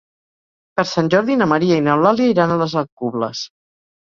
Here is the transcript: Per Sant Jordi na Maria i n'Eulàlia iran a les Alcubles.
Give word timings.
Per 0.79 0.85
Sant 0.91 1.11
Jordi 1.15 1.35
na 1.41 1.47
Maria 1.53 1.77
i 1.81 1.85
n'Eulàlia 1.89 2.33
iran 2.37 2.55
a 2.55 2.59
les 2.63 2.77
Alcubles. 2.85 3.45